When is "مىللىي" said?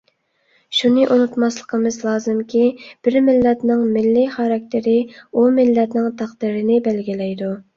3.99-4.27